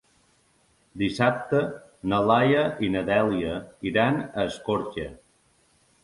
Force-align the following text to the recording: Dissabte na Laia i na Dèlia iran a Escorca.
Dissabte 1.01 1.59
na 2.13 2.21
Laia 2.31 2.63
i 2.87 2.89
na 2.95 3.03
Dèlia 3.09 3.51
iran 3.91 4.17
a 4.23 4.47
Escorca. 4.53 5.05